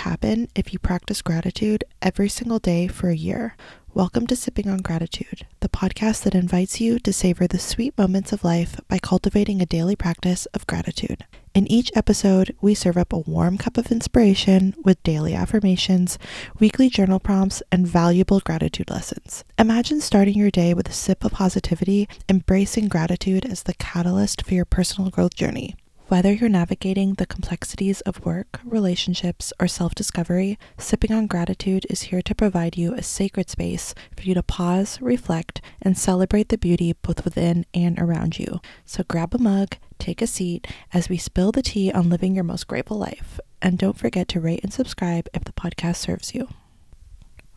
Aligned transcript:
happen 0.00 0.48
if 0.56 0.72
you 0.72 0.80
practice 0.80 1.22
gratitude 1.22 1.84
every 2.02 2.28
single 2.28 2.58
day 2.58 2.88
for 2.88 3.08
a 3.08 3.14
year. 3.14 3.56
Welcome 3.94 4.26
to 4.26 4.34
Sipping 4.34 4.68
on 4.68 4.78
Gratitude, 4.78 5.46
the 5.60 5.68
podcast 5.68 6.24
that 6.24 6.34
invites 6.34 6.80
you 6.80 6.98
to 6.98 7.12
savor 7.12 7.46
the 7.46 7.60
sweet 7.60 7.96
moments 7.96 8.32
of 8.32 8.42
life 8.42 8.80
by 8.88 8.98
cultivating 8.98 9.62
a 9.62 9.66
daily 9.66 9.94
practice 9.94 10.46
of 10.46 10.66
gratitude. 10.66 11.24
In 11.54 11.70
each 11.70 11.92
episode, 11.94 12.56
we 12.60 12.74
serve 12.74 12.96
up 12.96 13.12
a 13.12 13.20
warm 13.20 13.58
cup 13.58 13.78
of 13.78 13.92
inspiration 13.92 14.74
with 14.82 15.00
daily 15.04 15.34
affirmations, 15.34 16.18
weekly 16.58 16.88
journal 16.90 17.20
prompts, 17.20 17.62
and 17.70 17.86
valuable 17.86 18.40
gratitude 18.40 18.90
lessons. 18.90 19.44
Imagine 19.56 20.00
starting 20.00 20.34
your 20.34 20.50
day 20.50 20.74
with 20.74 20.88
a 20.88 20.92
sip 20.92 21.22
of 21.24 21.30
positivity, 21.30 22.08
embracing 22.28 22.88
gratitude 22.88 23.46
as 23.46 23.62
the 23.62 23.74
catalyst 23.74 24.44
for 24.44 24.54
your 24.54 24.64
personal 24.64 25.10
growth 25.10 25.36
journey. 25.36 25.76
Whether 26.10 26.32
you're 26.32 26.48
navigating 26.48 27.14
the 27.14 27.24
complexities 27.24 28.00
of 28.00 28.26
work, 28.26 28.58
relationships, 28.64 29.52
or 29.60 29.68
self 29.68 29.94
discovery, 29.94 30.58
Sipping 30.76 31.12
on 31.12 31.28
Gratitude 31.28 31.86
is 31.88 32.02
here 32.10 32.20
to 32.20 32.34
provide 32.34 32.76
you 32.76 32.94
a 32.94 33.02
sacred 33.04 33.48
space 33.48 33.94
for 34.16 34.22
you 34.24 34.34
to 34.34 34.42
pause, 34.42 35.00
reflect, 35.00 35.60
and 35.80 35.96
celebrate 35.96 36.48
the 36.48 36.58
beauty 36.58 36.94
both 37.00 37.24
within 37.24 37.64
and 37.72 37.96
around 38.00 38.40
you. 38.40 38.60
So 38.84 39.04
grab 39.06 39.36
a 39.36 39.38
mug, 39.38 39.76
take 40.00 40.20
a 40.20 40.26
seat 40.26 40.66
as 40.92 41.08
we 41.08 41.16
spill 41.16 41.52
the 41.52 41.62
tea 41.62 41.92
on 41.92 42.10
living 42.10 42.34
your 42.34 42.42
most 42.42 42.66
grateful 42.66 42.98
life. 42.98 43.38
And 43.62 43.78
don't 43.78 43.96
forget 43.96 44.26
to 44.30 44.40
rate 44.40 44.64
and 44.64 44.72
subscribe 44.72 45.28
if 45.32 45.44
the 45.44 45.52
podcast 45.52 45.98
serves 45.98 46.34
you. 46.34 46.48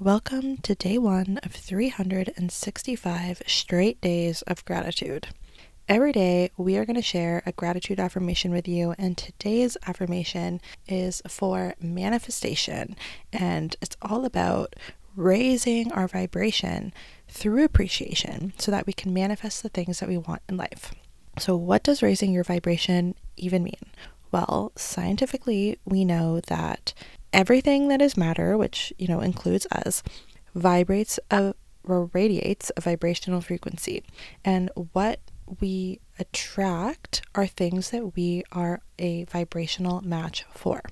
Welcome 0.00 0.56
to 0.62 0.74
day 0.74 0.96
one 0.96 1.38
of 1.42 1.52
365 1.52 3.42
straight 3.46 4.00
days 4.00 4.40
of 4.40 4.64
gratitude. 4.64 5.28
Every 5.88 6.12
day, 6.12 6.50
we 6.58 6.76
are 6.76 6.84
going 6.84 6.96
to 6.96 7.02
share 7.02 7.42
a 7.46 7.52
gratitude 7.52 7.98
affirmation 7.98 8.50
with 8.50 8.68
you, 8.68 8.94
and 8.98 9.16
today's 9.16 9.74
affirmation 9.86 10.60
is 10.86 11.22
for 11.26 11.72
manifestation, 11.80 12.94
and 13.32 13.74
it's 13.80 13.96
all 14.02 14.26
about 14.26 14.76
raising 15.16 15.90
our 15.92 16.06
vibration 16.06 16.92
through 17.26 17.64
appreciation 17.64 18.52
so 18.58 18.70
that 18.70 18.86
we 18.86 18.92
can 18.92 19.14
manifest 19.14 19.62
the 19.62 19.70
things 19.70 19.98
that 20.00 20.10
we 20.10 20.18
want 20.18 20.42
in 20.46 20.58
life. 20.58 20.92
So, 21.38 21.56
what 21.56 21.84
does 21.84 22.02
raising 22.02 22.34
your 22.34 22.44
vibration 22.44 23.14
even 23.38 23.64
mean? 23.64 23.86
Well, 24.30 24.72
scientifically, 24.76 25.78
we 25.86 26.04
know 26.04 26.40
that 26.48 26.92
everything 27.32 27.88
that 27.88 28.02
is 28.02 28.14
matter, 28.14 28.58
which 28.58 28.92
you 28.98 29.08
know 29.08 29.20
includes 29.20 29.66
us, 29.72 30.02
vibrates 30.54 31.18
a 31.30 31.54
or 31.82 32.10
radiates 32.12 32.70
a 32.76 32.82
vibrational 32.82 33.40
frequency. 33.40 34.04
And 34.44 34.70
what 34.92 35.20
we 35.60 36.00
attract 36.18 37.22
are 37.34 37.46
things 37.46 37.90
that 37.90 38.16
we 38.16 38.44
are 38.52 38.80
a 38.98 39.24
vibrational 39.24 40.00
match 40.00 40.44
for. 40.54 40.82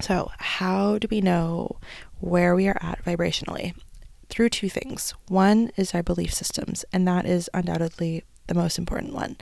So, 0.00 0.30
how 0.38 0.98
do 0.98 1.08
we 1.10 1.20
know 1.20 1.78
where 2.20 2.54
we 2.54 2.68
are 2.68 2.78
at 2.80 3.04
vibrationally? 3.04 3.74
Through 4.28 4.50
two 4.50 4.68
things. 4.68 5.14
One 5.28 5.70
is 5.76 5.94
our 5.94 6.02
belief 6.02 6.32
systems, 6.34 6.84
and 6.92 7.06
that 7.06 7.26
is 7.26 7.48
undoubtedly 7.54 8.24
the 8.46 8.54
most 8.54 8.78
important 8.78 9.14
one. 9.14 9.36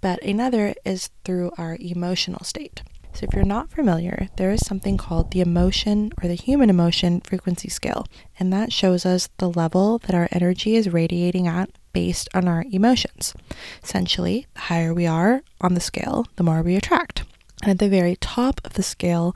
But 0.00 0.22
another 0.22 0.74
is 0.84 1.10
through 1.24 1.52
our 1.58 1.76
emotional 1.80 2.44
state. 2.44 2.82
So, 3.12 3.26
if 3.26 3.34
you're 3.34 3.44
not 3.44 3.70
familiar, 3.70 4.28
there 4.36 4.52
is 4.52 4.64
something 4.64 4.96
called 4.96 5.32
the 5.32 5.40
emotion 5.40 6.12
or 6.22 6.28
the 6.28 6.34
human 6.34 6.70
emotion 6.70 7.20
frequency 7.20 7.68
scale, 7.68 8.06
and 8.38 8.52
that 8.52 8.72
shows 8.72 9.04
us 9.04 9.28
the 9.38 9.50
level 9.50 9.98
that 9.98 10.14
our 10.14 10.28
energy 10.30 10.76
is 10.76 10.92
radiating 10.92 11.48
at 11.48 11.70
based 11.92 12.28
on 12.34 12.48
our 12.48 12.64
emotions. 12.70 13.34
Essentially, 13.82 14.46
the 14.54 14.60
higher 14.60 14.94
we 14.94 15.06
are 15.06 15.42
on 15.60 15.74
the 15.74 15.80
scale, 15.80 16.26
the 16.36 16.42
more 16.42 16.62
we 16.62 16.76
attract. 16.76 17.24
And 17.62 17.70
at 17.70 17.78
the 17.78 17.88
very 17.88 18.16
top 18.16 18.60
of 18.64 18.72
the 18.74 18.82
scale 18.82 19.34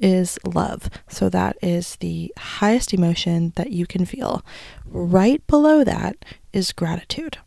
is 0.00 0.38
love. 0.44 0.88
So 1.08 1.28
that 1.28 1.56
is 1.62 1.96
the 1.96 2.32
highest 2.38 2.94
emotion 2.94 3.52
that 3.56 3.70
you 3.70 3.86
can 3.86 4.06
feel. 4.06 4.42
Right 4.86 5.46
below 5.46 5.84
that 5.84 6.24
is 6.52 6.72
gratitude. 6.72 7.38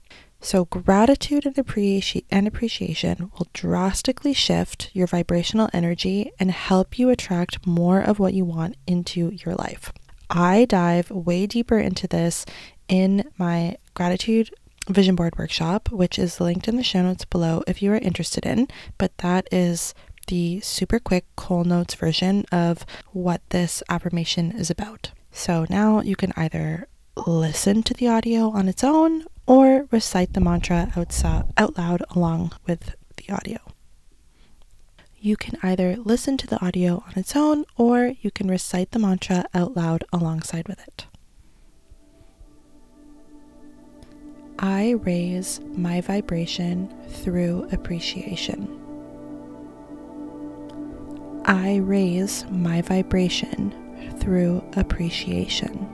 So, 0.41 0.65
gratitude 0.65 1.45
and, 1.45 1.55
appreci- 1.55 2.23
and 2.31 2.47
appreciation 2.47 3.29
will 3.37 3.47
drastically 3.51 4.31
shift 4.31 4.89
your 4.93 5.05
vibrational 5.05 5.69
energy 5.73 6.31
and 6.39 6.49
help 6.49 6.97
you 6.97 7.09
attract 7.09 7.67
more 7.67 7.99
of 7.99 8.19
what 8.19 8.33
you 8.33 8.45
want 8.45 8.77
into 8.87 9.31
your 9.43 9.55
life. 9.55 9.91
I 10.29 10.63
dive 10.65 11.11
way 11.11 11.45
deeper 11.45 11.77
into 11.77 12.07
this 12.07 12.45
in 12.87 13.29
my 13.37 13.77
gratitude 13.93 14.51
vision 14.89 15.15
board 15.15 15.37
workshop, 15.37 15.91
which 15.91 16.19
is 16.19 16.41
linked 16.41 16.67
in 16.67 16.75
the 16.75 16.83
show 16.83 17.01
notes 17.01 17.25
below 17.25 17.63
if 17.67 17.81
you 17.81 17.91
are 17.91 17.97
interested 17.97 18.45
in. 18.45 18.67
But 18.97 19.17
that 19.19 19.47
is 19.51 19.93
the 20.27 20.59
super 20.61 20.99
quick 20.99 21.25
Coles 21.35 21.67
Notes 21.67 21.95
version 21.95 22.45
of 22.51 22.85
what 23.11 23.41
this 23.49 23.81
affirmation 23.89 24.51
is 24.51 24.69
about. 24.69 25.11
So 25.31 25.65
now 25.69 26.01
you 26.01 26.15
can 26.15 26.33
either 26.35 26.87
listen 27.27 27.83
to 27.83 27.93
the 27.93 28.07
audio 28.07 28.49
on 28.49 28.67
its 28.67 28.83
own 28.83 29.25
or 29.45 29.87
recite 29.91 30.33
the 30.33 30.39
mantra 30.39 30.91
out 30.95 31.77
loud 31.77 32.03
along 32.11 32.53
with 32.67 32.95
the 33.17 33.33
audio. 33.33 33.57
You 35.17 35.35
can 35.35 35.57
either 35.61 35.97
listen 35.97 36.37
to 36.37 36.47
the 36.47 36.63
audio 36.63 37.03
on 37.07 37.13
its 37.17 37.35
own 37.35 37.65
or 37.75 38.13
you 38.21 38.31
can 38.31 38.47
recite 38.47 38.91
the 38.91 38.99
mantra 38.99 39.45
out 39.53 39.75
loud 39.75 40.03
alongside 40.13 40.67
with 40.67 40.79
it. 40.87 41.07
I 44.61 44.95
raise 45.05 45.61
my 45.77 46.01
vibration 46.01 46.93
through 47.07 47.69
appreciation. 47.71 48.67
I 51.45 51.77
raise 51.77 52.43
my 52.51 52.81
vibration 52.81 53.73
through 54.19 54.61
appreciation. 54.75 55.87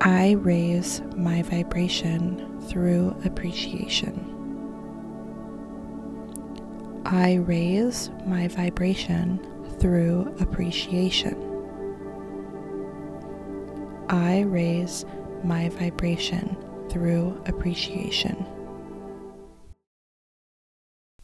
I 0.00 0.36
raise 0.38 1.00
my 1.16 1.42
vibration 1.42 2.60
through 2.68 3.16
appreciation. 3.24 4.36
I 7.04 7.34
raise 7.34 8.10
my 8.24 8.46
vibration 8.46 9.40
through 9.80 10.36
appreciation. 10.38 11.34
I 14.08 14.42
raise 14.42 15.04
my 15.44 15.68
vibration 15.70 16.56
through 16.88 17.40
appreciation. 17.46 18.46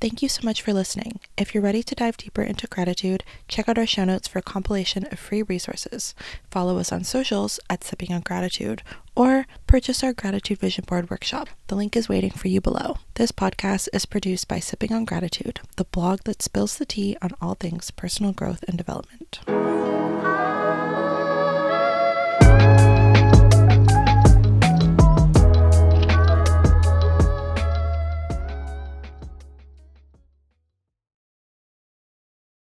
Thank 0.05 0.21
you 0.21 0.29
so 0.29 0.43
much 0.45 0.61
for 0.61 0.75
listening. 0.75 1.19
If 1.39 1.55
you're 1.55 1.63
ready 1.63 1.83
to 1.83 1.95
dive 1.95 2.19
deeper 2.19 2.43
into 2.43 2.67
gratitude, 2.67 3.25
check 3.49 3.71
out 3.71 3.79
our 3.79 3.87
show 3.87 4.05
notes 4.05 4.29
for 4.29 4.39
a 4.39 4.43
compilation 4.43 5.07
of 5.11 5.19
free 5.19 5.43
resources. 5.43 6.15
Follow 6.51 6.77
us 6.77 6.93
on 6.93 7.05
socials 7.05 7.59
at 7.71 7.83
Sipping 7.83 8.13
on 8.13 8.21
Gratitude 8.21 8.83
or 9.17 9.47
purchase 9.67 10.05
our 10.05 10.13
Gratitude 10.13 10.59
Vision 10.59 10.85
Board 10.87 11.09
workshop. 11.09 11.49
The 11.69 11.75
link 11.75 11.97
is 11.97 12.07
waiting 12.07 12.33
for 12.33 12.49
you 12.49 12.61
below. 12.61 12.99
This 13.15 13.33
podcast 13.33 13.89
is 13.95 14.05
produced 14.05 14.47
by 14.47 14.59
Sipping 14.59 14.93
on 14.93 15.07
Gratitude, 15.07 15.61
the 15.77 15.85
blog 15.85 16.21
that 16.25 16.43
spills 16.43 16.77
the 16.77 16.85
tea 16.85 17.17
on 17.23 17.31
all 17.41 17.55
things 17.55 17.91
personal 17.91 18.33
growth 18.33 18.63
and 18.69 18.77
development. 18.77 19.41